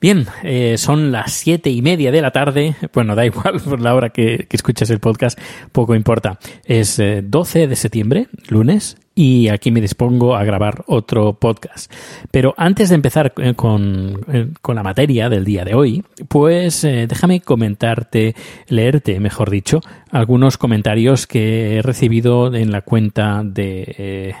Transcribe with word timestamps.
Bien, 0.00 0.26
eh, 0.42 0.76
son 0.78 1.12
las 1.12 1.32
siete 1.32 1.70
y 1.70 1.82
media 1.82 2.10
de 2.10 2.22
la 2.22 2.30
tarde. 2.30 2.76
Bueno, 2.92 3.14
da 3.14 3.24
igual 3.26 3.60
por 3.60 3.80
la 3.80 3.94
hora 3.94 4.10
que, 4.10 4.46
que 4.48 4.56
escuches 4.56 4.90
el 4.90 5.00
podcast, 5.00 5.38
poco 5.72 5.94
importa. 5.94 6.38
Es 6.64 6.98
eh, 6.98 7.22
12 7.22 7.66
de 7.66 7.76
septiembre, 7.76 8.28
lunes, 8.48 8.96
y 9.14 9.48
aquí 9.48 9.70
me 9.70 9.80
dispongo 9.80 10.34
a 10.34 10.44
grabar 10.44 10.84
otro 10.86 11.34
podcast. 11.34 11.92
Pero 12.30 12.54
antes 12.56 12.88
de 12.88 12.96
empezar 12.96 13.32
eh, 13.38 13.54
con, 13.54 14.20
eh, 14.32 14.48
con 14.60 14.76
la 14.76 14.82
materia 14.82 15.28
del 15.28 15.44
día 15.44 15.64
de 15.64 15.74
hoy, 15.74 16.04
pues 16.28 16.82
déjame 16.82 17.40
comentarte, 17.40 18.34
leerte, 18.68 19.20
mejor 19.20 19.50
dicho, 19.50 19.80
algunos 20.10 20.58
comentarios 20.58 21.26
que 21.26 21.76
he 21.76 21.82
recibido 21.82 22.54
en 22.54 22.72
la 22.72 22.82
cuenta 22.82 23.42
de 23.44 24.34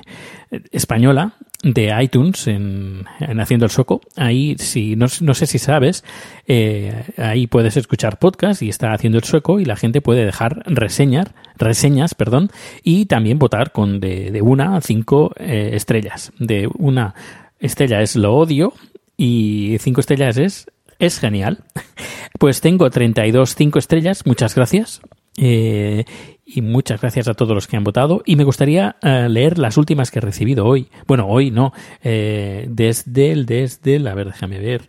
española 0.72 1.34
de 1.64 1.92
iTunes 2.00 2.46
en, 2.46 3.06
en 3.18 3.40
Haciendo 3.40 3.64
el 3.64 3.70
Soco. 3.70 4.02
Ahí, 4.16 4.54
si, 4.58 4.96
no, 4.96 5.06
no 5.22 5.34
sé 5.34 5.46
si 5.46 5.58
sabes, 5.58 6.04
eh, 6.46 7.04
ahí 7.16 7.46
puedes 7.46 7.76
escuchar 7.76 8.18
podcast 8.18 8.62
y 8.62 8.68
está 8.68 8.92
Haciendo 8.92 9.18
el 9.18 9.24
Sueco 9.24 9.58
y 9.58 9.64
la 9.64 9.74
gente 9.74 10.02
puede 10.02 10.24
dejar 10.24 10.62
reseñas, 10.66 11.28
reseñas, 11.56 12.14
perdón, 12.14 12.50
y 12.82 13.06
también 13.06 13.38
votar 13.38 13.72
con 13.72 13.98
de, 13.98 14.30
de 14.30 14.42
una 14.42 14.76
a 14.76 14.80
cinco 14.82 15.32
eh, 15.36 15.70
estrellas. 15.72 16.32
De 16.38 16.68
una 16.78 17.14
estrella 17.58 18.02
es 18.02 18.14
lo 18.14 18.34
odio 18.34 18.74
y 19.16 19.76
cinco 19.80 20.00
estrellas 20.00 20.36
es 20.36 20.66
es 20.98 21.18
genial. 21.18 21.64
Pues 22.36 22.60
tengo 22.60 22.90
32 22.90 23.54
cinco 23.54 23.78
estrellas, 23.78 24.26
muchas 24.26 24.56
gracias. 24.56 25.00
Eh, 25.36 26.04
y 26.44 26.60
muchas 26.60 27.00
gracias 27.00 27.26
a 27.28 27.34
todos 27.34 27.54
los 27.54 27.66
que 27.66 27.76
han 27.76 27.84
votado. 27.84 28.22
Y 28.24 28.36
me 28.36 28.44
gustaría 28.44 28.96
eh, 29.02 29.28
leer 29.28 29.58
las 29.58 29.76
últimas 29.76 30.10
que 30.10 30.18
he 30.18 30.22
recibido 30.22 30.66
hoy. 30.66 30.88
Bueno, 31.06 31.26
hoy 31.26 31.50
no. 31.50 31.72
Eh, 32.02 32.66
desde 32.68 33.32
el, 33.32 33.46
desde 33.46 33.96
el, 33.96 34.06
a 34.06 34.14
ver, 34.14 34.26
déjame 34.26 34.58
ver. 34.58 34.88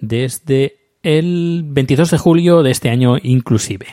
Desde 0.00 0.76
el 1.02 1.62
22 1.66 2.10
de 2.10 2.18
julio 2.18 2.62
de 2.62 2.70
este 2.70 2.90
año 2.90 3.16
inclusive. 3.22 3.86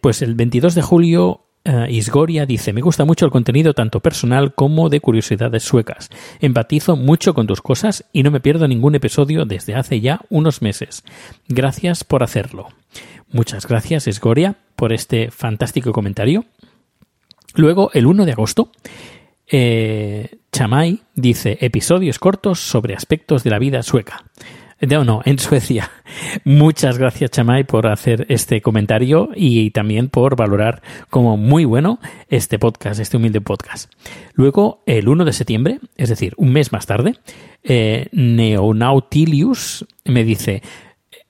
Pues 0.00 0.22
el 0.22 0.36
22 0.36 0.74
de 0.74 0.80
julio 0.80 1.49
eh, 1.64 1.86
Isgoria 1.90 2.46
dice, 2.46 2.72
me 2.72 2.80
gusta 2.80 3.04
mucho 3.04 3.26
el 3.26 3.30
contenido 3.30 3.74
tanto 3.74 4.00
personal 4.00 4.54
como 4.54 4.88
de 4.88 5.00
curiosidades 5.00 5.62
suecas. 5.62 6.08
Empatizo 6.40 6.96
mucho 6.96 7.34
con 7.34 7.46
tus 7.46 7.60
cosas 7.60 8.04
y 8.12 8.22
no 8.22 8.30
me 8.30 8.40
pierdo 8.40 8.66
ningún 8.66 8.94
episodio 8.94 9.44
desde 9.44 9.74
hace 9.74 10.00
ya 10.00 10.20
unos 10.30 10.62
meses. 10.62 11.04
Gracias 11.48 12.04
por 12.04 12.22
hacerlo. 12.22 12.68
Muchas 13.30 13.66
gracias, 13.66 14.06
Isgoria, 14.06 14.56
por 14.74 14.92
este 14.92 15.30
fantástico 15.30 15.92
comentario. 15.92 16.46
Luego, 17.54 17.90
el 17.94 18.06
1 18.06 18.24
de 18.24 18.32
agosto, 18.32 18.72
eh, 19.46 20.38
Chamay 20.52 21.02
dice 21.14 21.58
episodios 21.60 22.18
cortos 22.18 22.60
sobre 22.60 22.94
aspectos 22.94 23.44
de 23.44 23.50
la 23.50 23.58
vida 23.58 23.82
sueca. 23.82 24.24
No, 24.80 25.04
no, 25.04 25.20
en 25.26 25.38
Suecia. 25.38 25.90
Muchas 26.44 26.96
gracias, 26.96 27.30
Chamay, 27.30 27.64
por 27.64 27.86
hacer 27.86 28.24
este 28.30 28.62
comentario 28.62 29.28
y 29.34 29.70
también 29.72 30.08
por 30.08 30.36
valorar 30.36 30.80
como 31.10 31.36
muy 31.36 31.66
bueno 31.66 32.00
este 32.30 32.58
podcast, 32.58 32.98
este 32.98 33.18
humilde 33.18 33.42
podcast. 33.42 33.92
Luego, 34.32 34.82
el 34.86 35.08
1 35.08 35.26
de 35.26 35.34
septiembre, 35.34 35.80
es 35.98 36.08
decir, 36.08 36.32
un 36.38 36.52
mes 36.52 36.72
más 36.72 36.86
tarde, 36.86 37.16
eh, 37.62 38.08
Neonautilius 38.12 39.84
me 40.06 40.24
dice, 40.24 40.62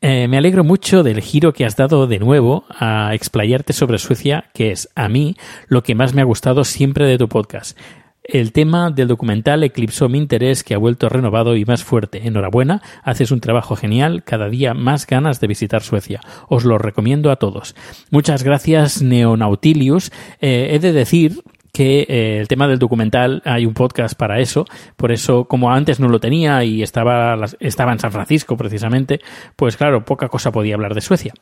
eh, 0.00 0.28
me 0.28 0.38
alegro 0.38 0.62
mucho 0.62 1.02
del 1.02 1.20
giro 1.20 1.52
que 1.52 1.66
has 1.66 1.76
dado 1.76 2.06
de 2.06 2.20
nuevo 2.20 2.64
a 2.70 3.14
explayarte 3.14 3.72
sobre 3.72 3.98
Suecia, 3.98 4.44
que 4.54 4.70
es 4.70 4.88
a 4.94 5.08
mí 5.08 5.36
lo 5.66 5.82
que 5.82 5.96
más 5.96 6.14
me 6.14 6.22
ha 6.22 6.24
gustado 6.24 6.62
siempre 6.62 7.04
de 7.04 7.18
tu 7.18 7.28
podcast. 7.28 7.76
El 8.22 8.52
tema 8.52 8.90
del 8.90 9.08
documental 9.08 9.64
eclipsó 9.64 10.08
mi 10.08 10.18
interés 10.18 10.62
que 10.62 10.74
ha 10.74 10.78
vuelto 10.78 11.08
renovado 11.08 11.56
y 11.56 11.64
más 11.64 11.84
fuerte. 11.84 12.26
Enhorabuena, 12.26 12.82
haces 13.02 13.30
un 13.30 13.40
trabajo 13.40 13.76
genial, 13.76 14.22
cada 14.24 14.48
día 14.48 14.74
más 14.74 15.06
ganas 15.06 15.40
de 15.40 15.46
visitar 15.46 15.82
Suecia. 15.82 16.20
Os 16.48 16.64
lo 16.64 16.78
recomiendo 16.78 17.30
a 17.30 17.36
todos. 17.36 17.74
Muchas 18.10 18.42
gracias, 18.42 19.02
Neonautilius. 19.02 20.12
Eh, 20.40 20.70
he 20.72 20.78
de 20.78 20.92
decir 20.92 21.42
que 21.72 22.06
eh, 22.08 22.38
el 22.40 22.48
tema 22.48 22.68
del 22.68 22.78
documental 22.78 23.42
hay 23.44 23.66
un 23.66 23.74
podcast 23.74 24.14
para 24.14 24.40
eso, 24.40 24.66
por 24.96 25.12
eso 25.12 25.44
como 25.44 25.70
antes 25.72 26.00
no 26.00 26.08
lo 26.08 26.20
tenía 26.20 26.64
y 26.64 26.82
estaba, 26.82 27.36
estaba 27.60 27.92
en 27.92 27.98
San 27.98 28.12
Francisco 28.12 28.56
precisamente, 28.56 29.20
pues 29.56 29.76
claro, 29.76 30.04
poca 30.04 30.28
cosa 30.28 30.52
podía 30.52 30.74
hablar 30.74 30.94
de 30.94 31.00
Suecia. 31.00 31.32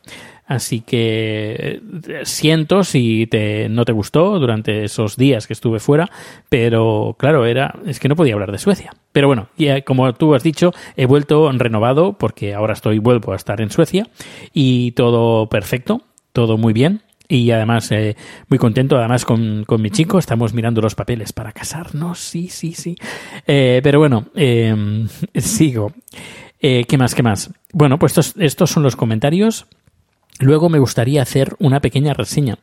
Así 0.45 0.81
que 0.81 1.81
eh, 2.07 2.21
siento 2.23 2.83
si 2.83 3.27
te, 3.27 3.69
no 3.69 3.85
te 3.85 3.91
gustó 3.91 4.39
durante 4.39 4.83
esos 4.83 5.15
días 5.15 5.47
que 5.47 5.53
estuve 5.53 5.79
fuera, 5.79 6.09
pero 6.49 7.15
claro, 7.17 7.45
era, 7.45 7.75
es 7.85 7.99
que 7.99 8.09
no 8.09 8.15
podía 8.15 8.33
hablar 8.33 8.51
de 8.51 8.57
Suecia. 8.57 8.91
Pero 9.11 9.27
bueno, 9.27 9.49
ya, 9.57 9.81
como 9.81 10.11
tú 10.13 10.35
has 10.35 10.43
dicho, 10.43 10.71
he 10.95 11.05
vuelto 11.05 11.51
renovado 11.51 12.13
porque 12.13 12.53
ahora 12.53 12.73
estoy, 12.73 12.99
vuelvo 12.99 13.33
a 13.33 13.35
estar 13.35 13.61
en 13.61 13.71
Suecia 13.71 14.07
y 14.53 14.91
todo 14.91 15.47
perfecto, 15.47 16.01
todo 16.31 16.57
muy 16.57 16.73
bien. 16.73 17.01
Y 17.31 17.51
además, 17.51 17.91
eh, 17.91 18.17
muy 18.47 18.57
contento, 18.57 18.97
además, 18.97 19.23
con, 19.23 19.63
con 19.65 19.83
mi 19.83 19.91
chico. 19.91 20.17
Estamos 20.17 20.51
mirando 20.55 20.81
los 20.81 20.95
papeles 20.95 21.31
para 21.31 21.51
casarnos. 21.51 22.17
Sí, 22.17 22.49
sí, 22.49 22.73
sí. 22.73 22.95
Eh, 23.45 23.81
pero 23.83 23.99
bueno, 23.99 24.25
eh, 24.33 25.05
sigo. 25.35 25.93
Eh, 26.59 26.85
¿Qué 26.85 26.97
más? 26.97 27.13
¿Qué 27.13 27.21
más? 27.21 27.51
Bueno, 27.71 27.99
pues 27.99 28.17
estos, 28.17 28.33
estos 28.41 28.71
son 28.71 28.81
los 28.81 28.95
comentarios. 28.95 29.67
Luego 30.39 30.69
me 30.69 30.79
gustaría 30.79 31.21
hacer 31.21 31.55
una 31.59 31.81
pequeña 31.81 32.15
reseña 32.15 32.57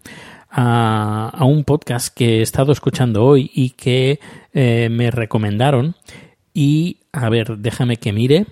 a, 0.50 1.30
a 1.32 1.44
un 1.44 1.62
podcast 1.62 2.12
que 2.12 2.40
he 2.40 2.42
estado 2.42 2.72
escuchando 2.72 3.24
hoy 3.24 3.52
y 3.54 3.70
que 3.70 4.18
me 4.52 5.12
recomendaron. 5.12 5.94
Y, 6.52 7.02
a 7.12 7.28
ver, 7.28 7.58
déjame 7.58 7.98
que 7.98 8.12
mire. 8.12 8.46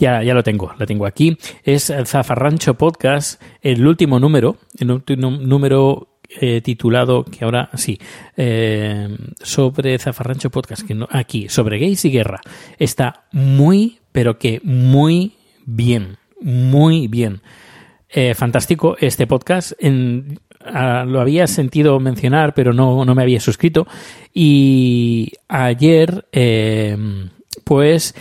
Ya, 0.00 0.22
ya 0.22 0.32
lo 0.32 0.42
tengo, 0.42 0.72
lo 0.78 0.86
tengo 0.86 1.04
aquí. 1.04 1.36
Es 1.62 1.90
el 1.90 2.06
Zafarrancho 2.06 2.72
Podcast, 2.72 3.40
el 3.60 3.86
último 3.86 4.18
número, 4.18 4.56
el 4.78 4.92
último 4.92 5.30
número 5.30 6.08
eh, 6.40 6.62
titulado, 6.62 7.22
que 7.22 7.44
ahora 7.44 7.68
sí, 7.74 7.98
eh, 8.34 9.14
sobre 9.42 9.98
Zafarrancho 9.98 10.48
Podcast, 10.48 10.86
que 10.86 10.94
no, 10.94 11.06
aquí, 11.10 11.50
sobre 11.50 11.78
gays 11.78 12.02
y 12.06 12.10
guerra. 12.10 12.40
Está 12.78 13.26
muy, 13.32 13.98
pero 14.10 14.38
que 14.38 14.62
muy 14.64 15.34
bien, 15.66 16.16
muy 16.40 17.06
bien. 17.06 17.42
Eh, 18.08 18.34
fantástico 18.34 18.96
este 19.00 19.26
podcast. 19.26 19.72
Ah, 20.64 21.04
lo 21.06 21.20
había 21.20 21.46
sentido 21.46 22.00
mencionar, 22.00 22.54
pero 22.54 22.72
no, 22.72 23.04
no 23.04 23.14
me 23.14 23.22
había 23.22 23.40
suscrito. 23.40 23.86
Y 24.32 25.32
ayer, 25.46 26.26
pues, 27.64 28.14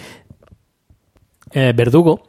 eh, 1.54 1.74
Verdugo, 1.75 2.24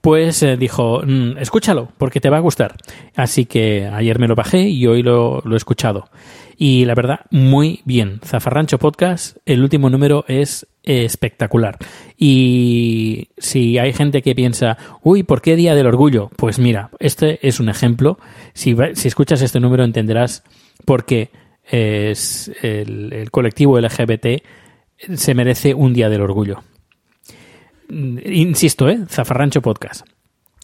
pues 0.00 0.42
eh, 0.42 0.56
dijo, 0.56 1.02
"Mm, 1.04 1.38
escúchalo, 1.38 1.88
porque 1.98 2.20
te 2.20 2.30
va 2.30 2.36
a 2.36 2.40
gustar. 2.40 2.76
Así 3.16 3.46
que 3.46 3.86
ayer 3.86 4.18
me 4.18 4.28
lo 4.28 4.34
bajé 4.34 4.68
y 4.68 4.86
hoy 4.86 5.02
lo, 5.02 5.42
he 5.50 5.56
escuchado. 5.56 6.10
Y 6.56 6.84
la 6.84 6.94
verdad, 6.94 7.20
muy 7.30 7.80
bien. 7.84 8.20
Zafarrancho 8.24 8.78
Podcast, 8.78 9.38
el 9.46 9.62
último 9.62 9.90
número 9.90 10.24
es 10.28 10.66
espectacular. 10.82 11.78
Y 12.18 13.28
si 13.38 13.78
hay 13.78 13.92
gente 13.92 14.22
que 14.22 14.34
piensa, 14.34 14.76
uy, 15.02 15.22
¿por 15.22 15.40
qué 15.40 15.56
Día 15.56 15.74
del 15.74 15.86
Orgullo? 15.86 16.30
Pues 16.36 16.58
mira, 16.58 16.90
este 17.00 17.46
es 17.46 17.58
un 17.58 17.68
ejemplo. 17.68 18.18
Si, 18.52 18.76
si 18.94 19.08
escuchas 19.08 19.42
este 19.42 19.58
número 19.58 19.84
entenderás 19.84 20.44
por 20.84 21.06
qué 21.06 21.30
es 21.64 22.52
el, 22.62 23.12
el 23.14 23.30
colectivo 23.30 23.80
LGBT 23.80 24.26
se 25.16 25.34
merece 25.34 25.74
un 25.74 25.92
Día 25.92 26.08
del 26.08 26.20
Orgullo. 26.20 26.62
Insisto, 27.88 28.88
¿eh? 28.88 29.00
Zafarrancho 29.08 29.62
Podcast. 29.62 30.06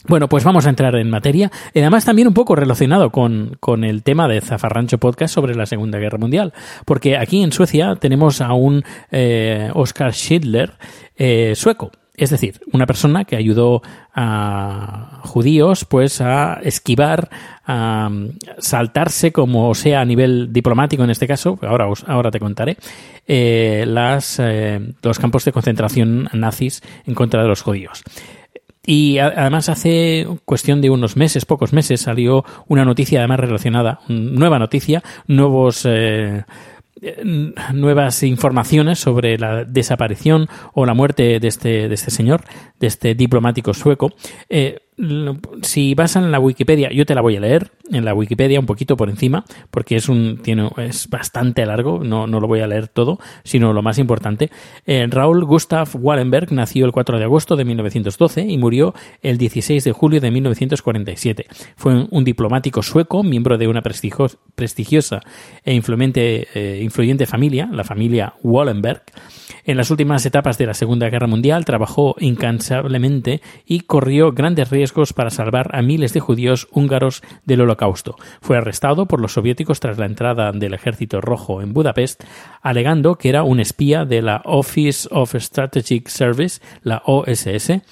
Bueno, 0.09 0.29
pues 0.29 0.45
vamos 0.45 0.67
a 0.67 0.71
entrar 0.71 0.97
en 0.97 1.11
materia. 1.11 1.51
Además 1.75 2.07
también 2.07 2.27
un 2.27 2.35
poco 2.35 2.57
relacionado 2.57 3.11
con, 3.11 3.57
con, 3.61 3.85
el 3.85 4.03
tema 4.03 4.29
de 4.29 4.41
Zafarrancho 4.41 4.99
Podcast 4.99 5.35
sobre 5.35 5.55
la 5.55 5.67
Segunda 5.67 5.99
Guerra 5.99 6.17
Mundial. 6.17 6.55
Porque 6.87 7.19
aquí 7.19 7.43
en 7.43 7.53
Suecia 7.53 7.97
tenemos 7.97 8.41
a 8.41 8.55
un 8.55 8.83
eh, 9.11 9.71
Oscar 9.75 10.15
Schindler 10.15 10.73
eh, 11.17 11.53
sueco. 11.55 11.91
Es 12.21 12.29
decir, 12.29 12.61
una 12.71 12.85
persona 12.85 13.25
que 13.25 13.35
ayudó 13.35 13.81
a 14.15 15.21
judíos 15.23 15.87
pues 15.87 16.21
a 16.21 16.61
esquivar, 16.63 17.31
a 17.67 18.11
saltarse 18.59 19.33
como 19.33 19.75
sea 19.75 20.03
a 20.03 20.05
nivel 20.05 20.53
diplomático 20.53 21.03
en 21.03 21.09
este 21.09 21.27
caso, 21.27 21.59
ahora, 21.63 21.89
ahora 22.07 22.31
te 22.31 22.39
contaré, 22.39 22.77
eh, 23.27 23.87
las, 23.89 24.39
eh, 24.39 24.93
los 25.01 25.19
campos 25.19 25.47
de 25.47 25.53
concentración 25.53 26.29
nazis 26.35 26.83
en 27.07 27.15
contra 27.15 27.41
de 27.41 27.49
los 27.49 27.63
judíos. 27.63 28.03
Y 28.85 29.17
además 29.17 29.71
hace 29.71 30.27
cuestión 30.45 30.83
de 30.83 30.91
unos 30.91 31.17
meses, 31.17 31.47
pocos 31.47 31.73
meses, 31.73 32.03
salió 32.03 32.45
una 32.69 32.85
noticia 32.85 33.21
además 33.21 33.41
relacionada, 33.41 34.01
nueva 34.09 34.59
noticia, 34.59 35.03
nuevos 35.27 35.87
eh, 35.89 36.45
nuevas 37.73 38.23
informaciones 38.23 38.99
sobre 38.99 39.39
la 39.39 39.65
desaparición 39.65 40.49
o 40.75 40.87
la 40.87 40.95
muerte 40.95 41.41
de 41.41 41.49
este, 41.49 41.89
de 41.89 41.95
este 41.95 42.11
señor, 42.11 42.43
de 42.79 42.87
este 42.87 43.15
diplomático 43.15 43.75
sueco. 43.75 44.13
Eh, 44.49 44.81
si 45.63 45.95
vas 45.95 46.17
en 46.17 46.31
la 46.31 46.39
Wikipedia, 46.39 46.91
yo 46.93 47.07
te 47.07 47.15
la 47.15 47.21
voy 47.21 47.37
a 47.37 47.41
leer 47.41 47.71
en 47.91 48.05
la 48.05 48.15
Wikipedia 48.15 48.61
un 48.61 48.67
poquito 48.67 48.97
por 48.97 49.09
encima, 49.09 49.45
porque 49.71 49.97
es 49.97 50.09
un 50.09 50.39
tiene 50.43 50.71
es 50.77 51.09
bastante 51.09 51.65
largo, 51.65 52.05
no, 52.05 52.27
no 52.27 52.41
lo 52.41 52.47
voy 52.47 52.61
a 52.61 52.67
leer 52.67 52.89
todo, 52.89 53.19
sino 53.43 53.73
lo 53.73 53.83
más 53.83 53.99
importante. 53.99 54.51
Eh, 54.87 55.07
Raúl 55.09 55.45
Gustav 55.45 55.89
Wallenberg 55.95 56.53
nació 56.53 56.85
el 56.87 56.93
4 56.93 57.19
de 57.19 57.25
agosto 57.25 57.57
de 57.57 57.65
1912 57.65 58.43
y 58.43 58.59
murió 58.59 58.95
el 59.23 59.39
16 59.39 59.85
de 59.85 59.93
julio 59.93 60.21
de 60.21 60.31
1947. 60.31 61.47
Fue 61.77 62.07
un, 62.11 62.25
diplomático 62.25 62.83
sueco, 62.83 63.23
miembro 63.23 63.57
de 63.57 63.67
una 63.67 63.83
prestigiosa 63.83 65.21
e 65.65 65.75
influyente, 65.75 66.49
eh, 66.55 66.81
influyente 66.83 67.27
familia, 67.27 67.69
la 67.73 67.85
familia 67.85 68.35
Wallenberg. 68.43 69.03
En 69.65 69.77
las 69.77 69.91
últimas 69.91 70.25
etapas 70.27 70.59
de 70.59 70.67
la 70.67 70.75
Segunda 70.75 71.09
Guerra 71.09 71.27
Mundial 71.27 71.65
trabajó 71.65 72.15
incansablemente 72.19 73.41
y 73.67 73.81
corrió 73.81 74.33
grandes 74.33 74.71
riesgos 74.71 74.90
para 75.13 75.31
salvar 75.31 75.71
a 75.73 75.83
miles 75.83 76.13
de 76.13 76.21
judíos 76.21 76.69
húngaros 76.71 77.23
del 77.45 77.63
Holocausto. 77.63 78.17
Fue 78.41 78.57
arrestado 78.57 79.07
por 79.07 79.21
los 79.21 79.33
soviéticos 79.33 79.81
tras 79.81 79.99
la 79.99 80.07
entrada 80.07 80.53
del 80.53 80.75
Ejército 80.75 81.21
Rojo 81.21 81.63
en 81.63 81.73
Budapest, 81.73 82.25
alegando 82.63 83.17
que 83.17 83.29
era 83.29 83.43
un 83.43 83.61
espía 83.61 84.05
de 84.05 84.23
la 84.23 84.43
Office 84.45 85.09
of 85.11 85.35
Strategic 85.35 86.09
Service, 86.09 86.61
la 86.83 87.03
OSS, 87.07 87.83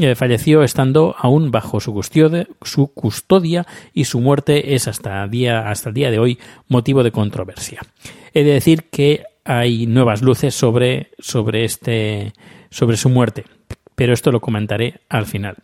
eh, 0.00 0.14
falleció 0.14 0.62
estando 0.62 1.16
aún 1.18 1.50
bajo 1.50 1.80
su 1.80 1.92
custodia, 1.92 3.66
y 3.92 4.04
su 4.04 4.20
muerte 4.20 4.74
es 4.74 4.86
hasta, 4.86 5.26
día, 5.26 5.68
hasta 5.68 5.88
el 5.88 5.94
día 5.94 6.10
de 6.10 6.20
hoy 6.20 6.38
motivo 6.68 7.02
de 7.02 7.10
controversia. 7.10 7.80
He 8.32 8.44
de 8.44 8.52
decir 8.52 8.84
que 8.90 9.24
hay 9.44 9.86
nuevas 9.86 10.22
luces 10.22 10.54
sobre, 10.54 11.10
sobre, 11.18 11.64
este, 11.64 12.32
sobre 12.70 12.96
su 12.96 13.08
muerte, 13.08 13.44
pero 13.96 14.12
esto 14.12 14.30
lo 14.30 14.40
comentaré 14.40 15.00
al 15.08 15.26
final. 15.26 15.56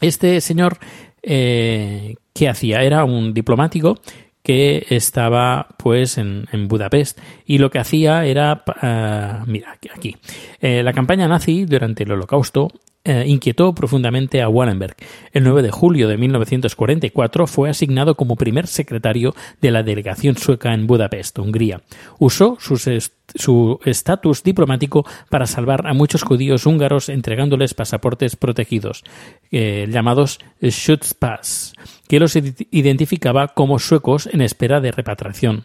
Este 0.00 0.40
señor, 0.40 0.78
eh, 1.22 2.16
¿qué 2.34 2.48
hacía? 2.48 2.82
Era 2.82 3.04
un 3.04 3.32
diplomático 3.32 4.00
que 4.42 4.86
estaba 4.90 5.66
pues 5.76 6.18
en, 6.18 6.46
Budapest 6.68 7.18
y 7.46 7.58
lo 7.58 7.68
que 7.68 7.80
hacía 7.80 8.24
era 8.24 8.62
uh, 8.64 9.44
mira 9.50 9.76
aquí 9.92 10.14
eh, 10.60 10.84
la 10.84 10.92
campaña 10.92 11.26
nazi 11.26 11.64
durante 11.64 12.04
el 12.04 12.12
holocausto 12.12 12.68
eh, 13.08 13.24
inquietó 13.28 13.72
profundamente 13.72 14.42
a 14.42 14.48
Wallenberg. 14.48 14.96
El 15.32 15.44
9 15.44 15.62
de 15.62 15.70
julio 15.70 16.08
de 16.08 16.16
1944 16.16 17.46
fue 17.46 17.70
asignado 17.70 18.16
como 18.16 18.34
primer 18.34 18.66
secretario 18.66 19.32
de 19.60 19.70
la 19.70 19.84
delegación 19.84 20.36
sueca 20.36 20.74
en 20.74 20.88
Budapest, 20.88 21.38
Hungría. 21.38 21.82
Usó 22.18 22.58
su 22.58 23.80
estatus 23.84 24.42
diplomático 24.42 25.06
para 25.30 25.46
salvar 25.46 25.86
a 25.86 25.94
muchos 25.94 26.24
judíos 26.24 26.66
húngaros 26.66 27.08
entregándoles 27.08 27.74
pasaportes 27.74 28.34
protegidos, 28.34 29.04
eh, 29.52 29.86
llamados 29.88 30.40
Schutzpass, 30.60 31.74
que 32.08 32.18
los 32.18 32.34
identificaba 32.34 33.54
como 33.54 33.78
suecos 33.78 34.28
en 34.32 34.40
espera 34.40 34.80
de 34.80 34.90
repatriación. 34.90 35.64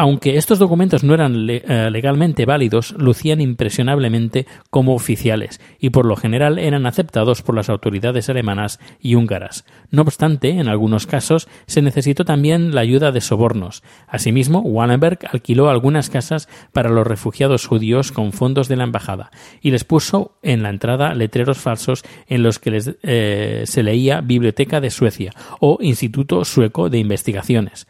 Aunque 0.00 0.36
estos 0.36 0.60
documentos 0.60 1.02
no 1.02 1.12
eran 1.12 1.50
eh, 1.50 1.90
legalmente 1.90 2.46
válidos, 2.46 2.94
lucían 2.96 3.40
impresionablemente 3.40 4.46
como 4.70 4.94
oficiales 4.94 5.60
y 5.80 5.90
por 5.90 6.06
lo 6.06 6.14
general 6.14 6.60
eran 6.60 6.86
aceptados 6.86 7.42
por 7.42 7.56
las 7.56 7.68
autoridades 7.68 8.28
alemanas 8.28 8.78
y 9.00 9.16
húngaras. 9.16 9.64
No 9.90 10.02
obstante, 10.02 10.50
en 10.50 10.68
algunos 10.68 11.08
casos 11.08 11.48
se 11.66 11.82
necesitó 11.82 12.24
también 12.24 12.76
la 12.76 12.82
ayuda 12.82 13.10
de 13.10 13.20
sobornos. 13.20 13.82
Asimismo, 14.06 14.60
Wallenberg 14.60 15.18
alquiló 15.32 15.68
algunas 15.68 16.10
casas 16.10 16.48
para 16.72 16.90
los 16.90 17.04
refugiados 17.04 17.66
judíos 17.66 18.12
con 18.12 18.30
fondos 18.30 18.68
de 18.68 18.76
la 18.76 18.84
embajada 18.84 19.32
y 19.60 19.72
les 19.72 19.82
puso 19.82 20.38
en 20.44 20.62
la 20.62 20.70
entrada 20.70 21.12
letreros 21.14 21.58
falsos 21.58 22.04
en 22.28 22.44
los 22.44 22.60
que 22.60 22.80
eh, 23.02 23.62
se 23.66 23.82
leía 23.82 24.20
Biblioteca 24.20 24.80
de 24.80 24.90
Suecia 24.90 25.32
o 25.58 25.78
Instituto 25.80 26.44
Sueco 26.44 26.88
de 26.88 26.98
Investigaciones. 26.98 27.88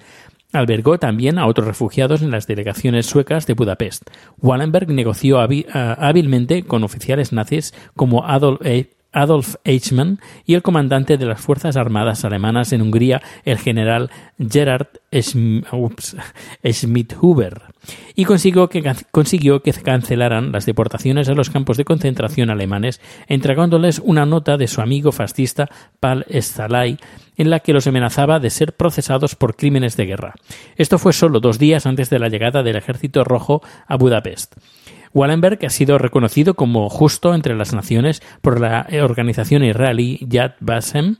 Albergó 0.52 0.98
también 0.98 1.38
a 1.38 1.46
otros 1.46 1.66
refugiados 1.66 2.22
en 2.22 2.30
las 2.30 2.46
delegaciones 2.46 3.04
suecas 3.04 3.46
de 3.46 3.52
Budapest. 3.52 4.04
Wallenberg 4.38 4.88
negoció 4.88 5.38
hábilmente 5.40 6.62
con 6.62 6.84
oficiales 6.84 7.32
nazis 7.32 7.74
como 7.94 8.24
Adolf, 8.24 8.64
e-, 8.64 8.90
Adolf 9.12 9.56
Eichmann 9.64 10.20
y 10.44 10.55
el 10.55 10.62
comandante 10.62 11.16
de 11.16 11.26
las 11.26 11.40
Fuerzas 11.40 11.76
Armadas 11.76 12.25
alemanas 12.25 12.72
en 12.72 12.82
Hungría, 12.82 13.22
el 13.44 13.58
general 13.58 14.10
Gerhard 14.38 14.88
Schmidhuber, 16.64 17.62
y 18.14 18.25
consiguió 18.25 18.69
que, 18.69 19.72
cancelaran 19.82 20.52
las 20.52 20.66
deportaciones 20.66 21.28
a 21.28 21.34
los 21.34 21.50
campos 21.50 21.76
de 21.76 21.84
concentración 21.84 22.50
alemanes, 22.50 23.00
entregándoles 23.26 24.00
una 24.04 24.26
nota 24.26 24.56
de 24.56 24.68
su 24.68 24.80
amigo 24.80 25.12
fascista 25.12 25.68
Paul 26.00 26.25
Stalay 26.30 26.99
en 27.37 27.50
la 27.50 27.61
que 27.61 27.73
los 27.73 27.87
amenazaba 27.87 28.40
de 28.40 28.50
ser 28.50 28.75
procesados 28.75 29.37
por 29.37 29.56
crímenes 29.56 29.97
de 29.97 30.06
guerra. 30.06 30.35
Esto 30.76 30.99
fue 30.99 31.12
solo 31.12 31.40
dos 31.40 31.59
días 31.59 31.87
antes 31.87 32.11
de 32.11 32.18
la 32.18 32.28
llegada 32.28 32.62
del 32.62 32.76
Ejército 32.76 33.25
Rojo 33.25 33.62
a 33.87 33.97
Budapest. 33.97 34.56
Wallenberg 35.14 35.64
ha 35.64 35.70
sido 35.70 35.98
reconocido 35.98 36.54
como 36.54 36.88
justo 36.88 37.34
entre 37.34 37.54
las 37.54 37.74
naciones 37.74 38.22
por 38.42 38.60
la 38.60 38.86
organización 39.02 39.64
israelí 39.64 40.18
Yad 40.28 40.52
Vashem 40.60 41.16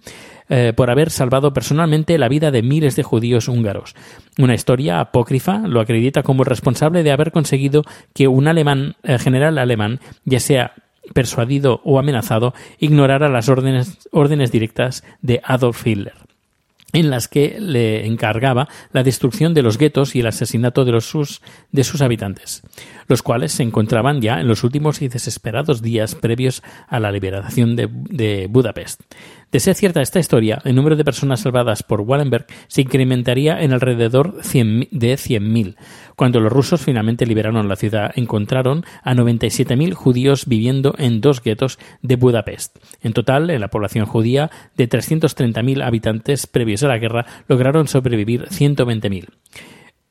eh, 0.51 0.73
por 0.75 0.91
haber 0.91 1.11
salvado 1.11 1.53
personalmente 1.53 2.17
la 2.17 2.29
vida 2.29 2.51
de 2.51 2.63
miles 2.63 2.97
de 2.97 3.03
judíos 3.03 3.49
húngaros. 3.49 3.95
Una 4.39 4.55
historia 4.55 4.99
apócrifa 5.01 5.59
lo 5.67 5.81
acredita 5.81 6.23
como 6.23 6.43
responsable 6.43 7.03
de 7.03 7.13
haber 7.13 7.33
conseguido 7.33 7.83
que 8.15 8.29
un 8.29 8.49
alemán, 8.49 8.97
eh, 9.03 9.19
general 9.19 9.59
alemán, 9.59 10.01
ya 10.25 10.41
sea 10.41 10.73
persuadido 11.13 11.83
o 11.85 11.99
amenazado, 11.99 12.55
ignorara 12.79 13.29
las 13.29 13.51
órdenes, 13.51 14.09
órdenes 14.11 14.51
directas 14.51 15.05
de 15.21 15.43
Adolf 15.45 15.87
Hitler 15.87 16.28
en 16.93 17.11
las 17.11 17.29
que 17.29 17.59
le 17.61 18.07
encargaba 18.07 18.69
la 18.93 19.03
destrucción 19.03 19.55
de 19.55 19.63
los 19.63 19.77
guetos 19.79 20.17
y 20.17 20.21
el 20.21 20.27
asesinato 20.27 20.85
de, 20.85 20.93
los 20.93 21.05
sus, 21.07 21.41
habitantes, 22.01 22.63
los 23.09 23.23
cuales 23.23 23.53
se 23.53 23.63
encontraban 23.63 24.21
ya 24.21 24.41
en 24.41 24.49
los 24.49 24.65
últimos 24.65 25.03
y 25.03 25.09
desesperados 25.09 25.83
días 25.83 26.15
previos 26.15 26.63
a 26.89 26.99
la 26.99 27.13
liberación 27.13 27.77
de 27.77 28.47
Budapest. 28.49 29.03
De 29.51 29.61
ser 29.61 29.75
cierta 29.75 30.03
esta 30.03 30.19
historia, 30.19 30.61
el 30.65 30.75
número 30.75 30.95
de 30.95 31.05
personas 31.05 31.41
salvadas 31.41 31.83
por 31.83 32.03
Wallenberg 32.03 32.47
se 32.67 32.83
incrementaría 32.83 33.63
en 33.63 33.73
alrededor 33.73 34.35
de 34.37 35.15
100.000. 35.15 35.77
Cuando 36.17 36.41
los 36.41 36.53
rusos 36.53 36.83
finalmente 36.83 37.25
liberaron 37.25 37.67
la 37.67 37.77
ciudad, 37.77 38.13
encontraron 38.15 38.85
a 39.03 39.15
97.000 39.15 39.95
judíos 39.95 40.45
viviendo 40.47 40.95
en 40.99 41.23
dos 41.23 41.43
guetos 41.43 41.79
de 42.03 42.17
Budapest. 42.17 42.77
En 43.01 43.15
total, 43.15 43.49
en 43.49 43.63
la 43.63 43.69
población 43.69 44.05
judía 44.05 44.51
de 44.77 44.87
330.000 44.87 45.83
habitantes 45.83 46.47
previos 46.47 46.83
a 46.83 46.89
la 46.89 46.99
guerra, 46.99 47.25
lograron 47.49 47.89
sobrevivir 47.89 48.49
120.000. 48.49 49.29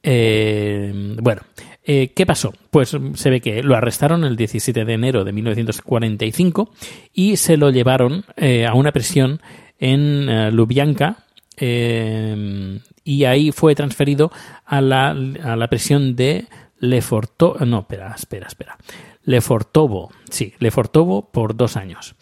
Eh, 0.01 1.15
bueno, 1.22 1.41
eh, 1.89 2.12
¿Qué 2.13 2.25
pasó? 2.25 2.53
Pues 2.70 2.98
se 3.13 3.29
ve 3.29 3.39
que 3.39 3.63
lo 3.63 3.74
arrestaron 3.74 4.25
el 4.25 4.36
17 4.36 4.84
de 4.84 4.94
enero 4.94 5.24
de 5.24 5.32
1945 5.32 6.74
y 7.13 7.38
se 7.38 7.56
lo 7.56 7.70
llevaron 7.70 8.25
eh, 8.36 8.65
a 8.65 8.74
una 8.74 8.91
prisión 8.91 9.39
en 9.79 10.27
uh, 10.27 10.51
Lubyanka 10.51 11.24
y 11.60 13.24
ahí 13.24 13.51
fue 13.53 13.74
transferido 13.74 14.34
a 14.65 14.82
la, 14.82 15.12
a 15.12 15.56
la 15.56 15.67
prisión 15.70 16.17
de 16.17 16.48
Leforto. 16.77 17.56
No, 17.65 17.79
espera, 17.79 18.13
espera, 18.13 18.48
espera. 18.48 18.77
Lefortovo. 19.24 20.12
Sí, 20.29 20.53
Lefortovo 20.60 21.32
por 21.32 21.56
dos 21.56 21.77
años. 21.77 22.15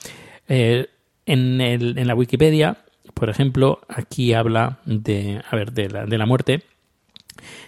Eh, 0.48 0.88
en, 1.26 1.60
en 1.60 2.08
la 2.08 2.14
Wikipedia, 2.14 2.78
por 3.16 3.32
ejemplo, 3.32 3.82
aquí 3.90 4.34
habla 4.34 4.78
de, 4.86 5.42
a 5.50 5.56
ver, 5.56 5.72
de 5.72 5.90
la, 5.90 6.06
de 6.06 6.18
la 6.20 6.28
muerte 6.28 6.62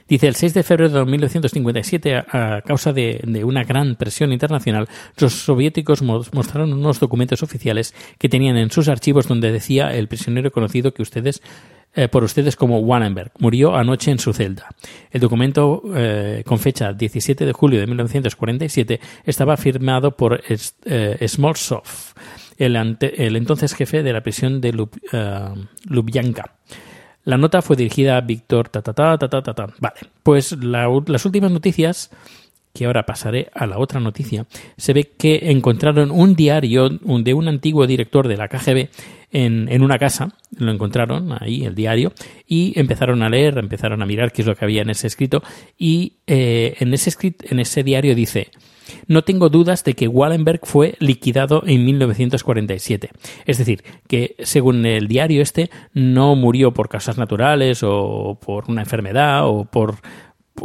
Dice, 0.08 0.28
el 0.28 0.36
6 0.36 0.54
de 0.54 0.64
febrero 0.64 0.90
de 0.90 1.06
1957, 1.06 2.16
a, 2.16 2.62
causa 2.66 2.94
de, 2.94 3.44
una 3.44 3.64
gran 3.64 3.96
presión 3.96 4.32
internacional, 4.32 4.88
los 5.18 5.34
soviéticos 5.34 6.02
mostraron 6.02 6.74
unos 6.74 7.00
documentos 7.00 7.44
oficiales 7.44 7.94
que 8.18 8.30
tenían 8.30 8.58
en 8.58 8.72
sus 8.72 8.88
archivos 8.88 9.28
donde 9.28 9.52
decía 9.52 9.94
el 9.94 10.08
prisionero 10.08 10.52
conocido 10.52 10.94
que 10.94 11.02
ustedes 11.02 11.42
eh, 11.98 12.08
por 12.10 12.24
ustedes 12.24 12.56
como 12.56 12.78
Wallenberg. 12.80 13.32
Murió 13.40 13.76
anoche 13.76 14.12
en 14.12 14.20
su 14.20 14.32
celda. 14.32 14.70
El 15.10 15.20
documento, 15.20 15.82
eh, 15.96 16.44
con 16.46 16.60
fecha 16.60 16.94
17 16.94 17.44
de 17.44 17.54
julio 17.54 17.80
de 17.80 17.88
1947, 17.88 19.00
estaba 19.26 19.58
firmado 19.58 20.16
por 20.16 20.44
eh, 20.48 21.28
Smolsov, 21.28 21.82
el, 22.60 22.76
el, 22.76 23.36
entonces 23.36 23.74
jefe 23.74 24.04
de 24.04 24.14
la 24.14 24.22
prisión 24.22 24.62
de 24.62 24.88
Lubyanka. 25.86 26.54
La 27.28 27.38
nota 27.38 27.62
fue 27.62 27.76
dirigida 27.76 28.16
a 28.16 28.22
Víctor 28.22 28.70
ta 28.70 28.82
ta 28.82 28.94
ta 28.94 29.18
ta 29.18 29.28
ta 29.28 29.54
ta. 29.54 29.68
Vale, 29.82 29.96
pues 30.24 30.56
las 30.64 31.26
últimas 31.26 31.52
noticias 31.52 32.10
que 32.78 32.86
ahora 32.86 33.06
pasaré 33.06 33.50
a 33.54 33.66
la 33.66 33.80
otra 33.80 34.00
noticia, 34.00 34.46
se 34.78 34.94
ve 34.94 35.12
que 35.18 35.52
encontraron 35.52 36.12
un 36.12 36.36
diario 36.36 36.90
de 36.90 37.34
un 37.34 37.48
antiguo 37.48 37.88
director 37.88 38.28
de 38.28 38.38
la 38.38 38.48
KGB 38.48 38.90
en, 39.32 39.68
en, 39.70 39.82
una 39.82 39.98
casa, 39.98 40.36
lo 40.58 40.72
encontraron 40.72 41.36
ahí, 41.40 41.66
el 41.66 41.74
diario, 41.74 42.14
y 42.48 42.80
empezaron 42.80 43.24
a 43.24 43.30
leer, 43.30 43.58
empezaron 43.58 44.02
a 44.02 44.06
mirar 44.06 44.32
qué 44.32 44.44
es 44.44 44.48
lo 44.48 44.56
que 44.56 44.64
había 44.64 44.84
en 44.84 44.92
ese 44.92 45.08
escrito, 45.08 45.42
y 45.78 46.18
eh, 46.28 46.76
en, 46.80 46.94
ese 46.94 47.12
en 47.50 47.60
ese 47.60 47.84
diario 47.84 48.14
dice, 48.14 48.52
no 49.08 49.24
tengo 49.24 49.50
dudas 49.50 49.84
de 49.84 49.94
que 49.96 50.08
Wallenberg 50.08 50.62
fue 50.64 50.96
liquidado 51.00 51.64
en 51.66 51.86
1947. 51.86 53.10
Es 53.46 53.58
decir, 53.58 53.84
que 54.08 54.36
según 54.40 54.86
el 54.86 55.08
diario 55.08 55.42
este, 55.42 55.70
no 55.94 56.36
murió 56.36 56.74
por 56.74 56.90
causas 56.90 57.18
naturales 57.18 57.82
o 57.84 58.38
por 58.40 58.70
una 58.70 58.82
enfermedad 58.82 59.48
o 59.48 59.66
por 59.66 59.96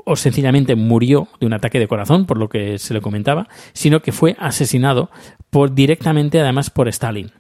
o 0.05 0.17
sencillamente 0.17 0.75
murió 0.77 1.29
de 1.41 1.47
un 1.47 1.53
ataque 1.53 1.79
de 1.79 1.89
corazón, 1.89 2.27
por 2.27 2.39
lo 2.39 2.49
que 2.49 2.79
se 2.79 2.95
le 2.95 3.01
comentaba, 3.01 3.49
sino 3.73 4.01
que 4.01 4.13
fue 4.13 4.37
asesinado 4.39 5.11
por 5.51 5.75
directamente, 5.75 6.41
además, 6.41 6.71
por 6.71 6.89
Stalin, 6.89 7.33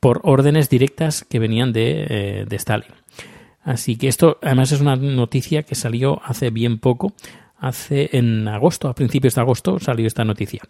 por 0.00 0.20
órdenes 0.24 0.68
directas 0.68 1.24
que 1.28 1.38
venían 1.38 1.72
de, 1.72 2.06
eh, 2.08 2.44
de 2.48 2.56
Stalin. 2.56 2.92
Así 3.62 3.96
que 3.96 4.08
esto, 4.08 4.38
además, 4.42 4.72
es 4.72 4.80
una 4.80 4.96
noticia 4.96 5.62
que 5.62 5.74
salió 5.74 6.20
hace 6.24 6.50
bien 6.50 6.78
poco, 6.78 7.12
hace 7.58 8.10
en 8.16 8.48
agosto, 8.48 8.88
a 8.88 8.94
principios 8.94 9.34
de 9.34 9.42
agosto 9.42 9.78
salió 9.78 10.06
esta 10.06 10.24
noticia. 10.24 10.62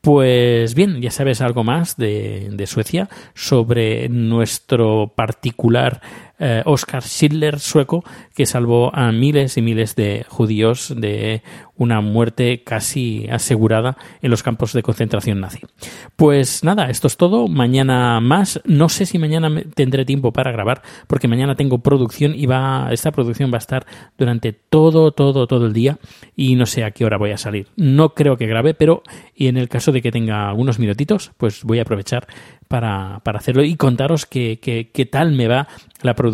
Pues 0.00 0.74
bien, 0.74 1.00
ya 1.00 1.10
sabes 1.10 1.40
algo 1.40 1.64
más 1.64 1.96
de, 1.96 2.50
de 2.52 2.66
Suecia 2.66 3.08
sobre 3.34 4.08
nuestro 4.10 5.14
particular 5.16 6.02
eh, 6.46 6.62
Oscar 6.66 7.02
Schindler 7.02 7.58
sueco 7.58 8.04
que 8.34 8.44
salvó 8.44 8.94
a 8.94 9.10
miles 9.12 9.56
y 9.56 9.62
miles 9.62 9.96
de 9.96 10.26
judíos 10.28 10.92
de 10.94 11.42
una 11.76 12.02
muerte 12.02 12.62
casi 12.62 13.26
asegurada 13.30 13.96
en 14.20 14.30
los 14.30 14.42
campos 14.42 14.74
de 14.74 14.82
concentración 14.82 15.40
nazi. 15.40 15.60
Pues 16.16 16.62
nada, 16.62 16.90
esto 16.90 17.06
es 17.06 17.16
todo. 17.16 17.48
Mañana 17.48 18.20
más. 18.20 18.60
No 18.66 18.90
sé 18.90 19.06
si 19.06 19.18
mañana 19.18 19.62
tendré 19.74 20.04
tiempo 20.04 20.34
para 20.34 20.52
grabar 20.52 20.82
porque 21.06 21.28
mañana 21.28 21.54
tengo 21.54 21.78
producción 21.78 22.34
y 22.34 22.44
va 22.44 22.88
esta 22.92 23.10
producción 23.10 23.50
va 23.50 23.56
a 23.56 23.64
estar 23.64 23.86
durante 24.18 24.52
todo 24.52 25.12
todo 25.12 25.46
todo 25.46 25.64
el 25.64 25.72
día 25.72 25.96
y 26.36 26.56
no 26.56 26.66
sé 26.66 26.84
a 26.84 26.90
qué 26.90 27.06
hora 27.06 27.16
voy 27.16 27.30
a 27.30 27.38
salir. 27.38 27.68
No 27.76 28.10
creo 28.10 28.36
que 28.36 28.46
grabe, 28.46 28.74
pero 28.74 29.02
y 29.34 29.46
en 29.46 29.56
el 29.56 29.70
caso 29.70 29.92
de 29.92 30.02
que 30.02 30.12
tenga 30.12 30.50
algunos 30.50 30.78
minutitos, 30.78 31.32
pues 31.38 31.64
voy 31.64 31.78
a 31.78 31.82
aprovechar 31.82 32.26
para, 32.68 33.20
para 33.24 33.38
hacerlo 33.38 33.64
y 33.64 33.76
contaros 33.76 34.26
qué, 34.26 34.58
qué 34.60 35.06
tal 35.06 35.32
me 35.32 35.48
va 35.48 35.68
la 36.02 36.14
producción. 36.14 36.33